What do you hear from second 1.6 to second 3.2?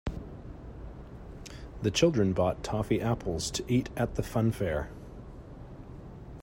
The children bought toffee